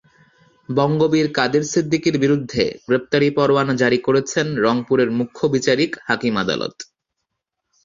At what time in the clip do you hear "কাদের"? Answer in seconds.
1.33-1.63